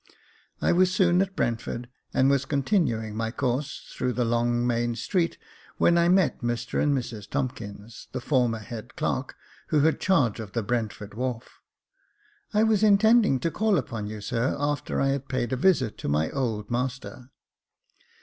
[0.63, 5.37] I was soon at Brentford, and was continuing my course through the long, main street,
[5.77, 9.35] when I met Mr and Mrs Tomkins, the former head clerk,
[9.67, 11.59] who had charge of the Brentford Wharf."
[12.51, 16.07] I was intending to call upon you, sir, after I had paid a visit to
[16.09, 17.29] my old master."